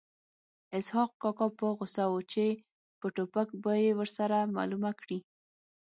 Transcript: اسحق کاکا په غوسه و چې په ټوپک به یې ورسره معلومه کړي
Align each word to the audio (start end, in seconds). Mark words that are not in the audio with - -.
اسحق 0.77 1.11
کاکا 1.21 1.47
په 1.57 1.67
غوسه 1.77 2.05
و 2.11 2.15
چې 2.31 2.45
په 2.99 3.07
ټوپک 3.15 3.49
به 3.63 3.73
یې 3.83 3.91
ورسره 3.99 4.37
معلومه 4.55 4.91
کړي 5.01 5.19